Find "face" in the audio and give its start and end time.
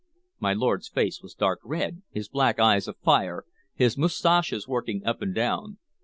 0.89-1.21